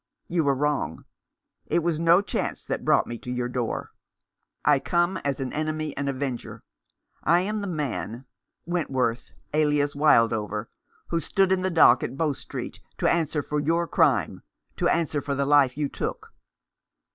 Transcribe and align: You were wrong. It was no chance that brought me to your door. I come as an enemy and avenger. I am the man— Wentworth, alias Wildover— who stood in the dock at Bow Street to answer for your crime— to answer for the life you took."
You 0.27 0.43
were 0.43 0.55
wrong. 0.55 1.05
It 1.67 1.83
was 1.83 1.99
no 1.99 2.21
chance 2.23 2.63
that 2.63 2.83
brought 2.83 3.05
me 3.05 3.19
to 3.19 3.29
your 3.29 3.47
door. 3.47 3.91
I 4.65 4.79
come 4.79 5.17
as 5.17 5.39
an 5.39 5.53
enemy 5.53 5.95
and 5.95 6.09
avenger. 6.09 6.63
I 7.23 7.41
am 7.41 7.61
the 7.61 7.67
man— 7.67 8.25
Wentworth, 8.73 9.29
alias 9.53 9.93
Wildover— 9.93 10.69
who 11.09 11.19
stood 11.19 11.51
in 11.51 11.61
the 11.61 11.69
dock 11.69 12.01
at 12.01 12.17
Bow 12.17 12.33
Street 12.33 12.81
to 12.97 13.07
answer 13.07 13.43
for 13.43 13.59
your 13.59 13.87
crime— 13.87 14.41
to 14.77 14.87
answer 14.89 15.21
for 15.21 15.35
the 15.35 15.45
life 15.45 15.77
you 15.77 15.87
took." 15.87 16.33